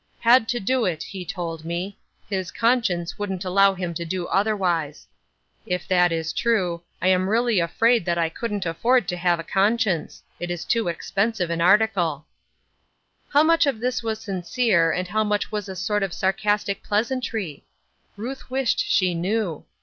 [0.21, 1.95] 'Had to do it,' he told me;
[2.27, 5.05] his 'conscience wouldn't allow him to do otherwise.'
[5.67, 9.07] If that \»"^ Bitter jSweet:' 833 true, I am really afraid that I couldn't afford
[9.07, 12.25] to have a conscience; it is too expensive in article."
[13.31, 17.63] How much of this was sincere, and how much was a sort of sarcastic pleasantry?
[18.17, 19.65] Ruth wished she knew.